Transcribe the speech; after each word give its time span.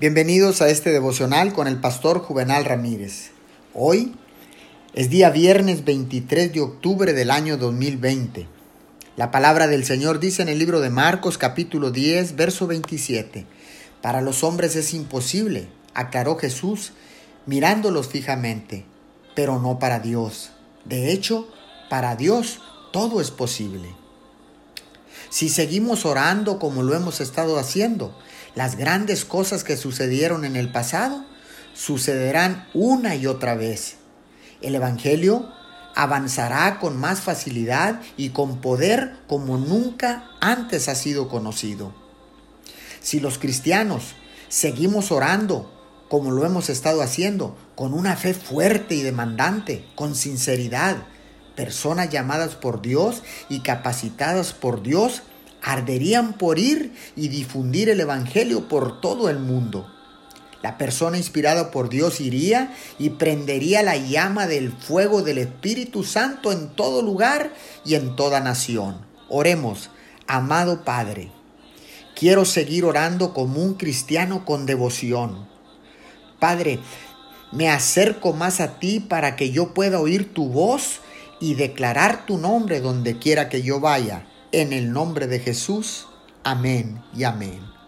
Bienvenidos 0.00 0.62
a 0.62 0.70
este 0.70 0.92
devocional 0.92 1.52
con 1.52 1.66
el 1.66 1.76
pastor 1.76 2.20
Juvenal 2.20 2.64
Ramírez. 2.64 3.32
Hoy 3.74 4.14
es 4.94 5.10
día 5.10 5.28
viernes 5.28 5.84
23 5.84 6.54
de 6.54 6.62
octubre 6.62 7.12
del 7.12 7.30
año 7.30 7.58
2020. 7.58 8.46
La 9.18 9.30
palabra 9.30 9.66
del 9.66 9.84
Señor 9.84 10.18
dice 10.18 10.40
en 10.40 10.48
el 10.48 10.58
libro 10.58 10.80
de 10.80 10.88
Marcos 10.88 11.36
capítulo 11.36 11.90
10, 11.90 12.34
verso 12.34 12.66
27. 12.66 13.44
Para 14.00 14.22
los 14.22 14.42
hombres 14.42 14.74
es 14.74 14.94
imposible, 14.94 15.68
aclaró 15.92 16.36
Jesús 16.36 16.94
mirándolos 17.44 18.08
fijamente, 18.08 18.86
pero 19.34 19.60
no 19.60 19.78
para 19.78 20.00
Dios. 20.00 20.52
De 20.86 21.12
hecho, 21.12 21.46
para 21.90 22.16
Dios 22.16 22.62
todo 22.90 23.20
es 23.20 23.30
posible. 23.30 23.99
Si 25.30 25.48
seguimos 25.48 26.04
orando 26.04 26.58
como 26.58 26.82
lo 26.82 26.94
hemos 26.94 27.20
estado 27.20 27.58
haciendo, 27.58 28.18
las 28.56 28.76
grandes 28.76 29.24
cosas 29.24 29.62
que 29.62 29.76
sucedieron 29.76 30.44
en 30.44 30.56
el 30.56 30.70
pasado 30.72 31.24
sucederán 31.72 32.68
una 32.74 33.14
y 33.14 33.26
otra 33.26 33.54
vez. 33.54 33.96
El 34.60 34.74
Evangelio 34.74 35.48
avanzará 35.94 36.80
con 36.80 36.96
más 36.96 37.20
facilidad 37.20 38.00
y 38.16 38.30
con 38.30 38.60
poder 38.60 39.16
como 39.28 39.56
nunca 39.56 40.30
antes 40.40 40.88
ha 40.88 40.96
sido 40.96 41.28
conocido. 41.28 41.94
Si 43.00 43.20
los 43.20 43.38
cristianos 43.38 44.14
seguimos 44.48 45.12
orando 45.12 45.76
como 46.08 46.32
lo 46.32 46.44
hemos 46.44 46.70
estado 46.70 47.02
haciendo, 47.02 47.56
con 47.76 47.94
una 47.94 48.16
fe 48.16 48.34
fuerte 48.34 48.96
y 48.96 49.02
demandante, 49.02 49.86
con 49.94 50.16
sinceridad, 50.16 50.96
personas 51.54 52.10
llamadas 52.10 52.54
por 52.54 52.82
Dios 52.82 53.22
y 53.48 53.60
capacitadas 53.60 54.52
por 54.52 54.82
Dios 54.82 55.22
arderían 55.62 56.34
por 56.34 56.58
ir 56.58 56.92
y 57.16 57.28
difundir 57.28 57.88
el 57.88 58.00
Evangelio 58.00 58.68
por 58.68 59.00
todo 59.00 59.28
el 59.28 59.38
mundo. 59.38 59.86
La 60.62 60.76
persona 60.76 61.16
inspirada 61.16 61.70
por 61.70 61.88
Dios 61.88 62.20
iría 62.20 62.74
y 62.98 63.10
prendería 63.10 63.82
la 63.82 63.96
llama 63.96 64.46
del 64.46 64.72
fuego 64.72 65.22
del 65.22 65.38
Espíritu 65.38 66.04
Santo 66.04 66.52
en 66.52 66.68
todo 66.70 67.02
lugar 67.02 67.52
y 67.84 67.94
en 67.94 68.14
toda 68.14 68.40
nación. 68.40 68.98
Oremos, 69.28 69.90
amado 70.26 70.84
Padre, 70.84 71.32
quiero 72.14 72.44
seguir 72.44 72.84
orando 72.84 73.32
como 73.32 73.62
un 73.62 73.74
cristiano 73.74 74.44
con 74.44 74.66
devoción. 74.66 75.48
Padre, 76.38 76.78
me 77.52 77.70
acerco 77.70 78.34
más 78.34 78.60
a 78.60 78.78
ti 78.78 79.00
para 79.00 79.36
que 79.36 79.50
yo 79.50 79.72
pueda 79.72 79.98
oír 79.98 80.34
tu 80.34 80.48
voz 80.48 81.00
y 81.40 81.54
declarar 81.54 82.26
tu 82.26 82.38
nombre 82.38 82.80
donde 82.80 83.18
quiera 83.18 83.48
que 83.48 83.62
yo 83.62 83.80
vaya 83.80 84.26
en 84.52 84.72
el 84.72 84.92
nombre 84.92 85.26
de 85.26 85.40
Jesús. 85.40 86.06
Amén 86.44 87.02
y 87.16 87.24
amén. 87.24 87.70